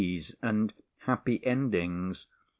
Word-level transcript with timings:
C.'s 0.03 0.35
and 0.41 0.73
happy 1.01 1.45
endings. 1.45 2.25